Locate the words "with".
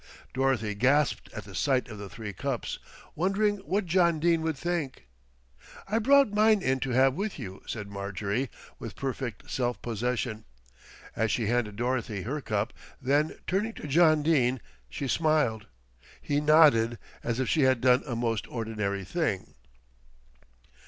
7.13-7.37, 8.79-8.95